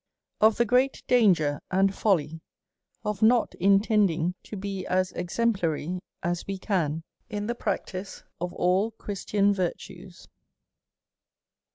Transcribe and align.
Of 0.39 0.57
the 0.57 0.65
great 0.65 1.03
Danger 1.05 1.61
and 1.69 1.93
Folly 1.93 2.41
of 3.05 3.21
not 3.21 3.53
intending 3.59 4.33
to 4.41 4.57
be 4.57 4.83
as 4.87 5.11
exemplary 5.11 5.99
as 6.23 6.43
ice 6.49 6.57
can, 6.59 7.03
in 7.29 7.45
the 7.45 7.53
practice 7.53 8.23
of 8.39 8.51
all 8.53 8.89
Christian 8.89 9.53
virtues. 9.53 10.27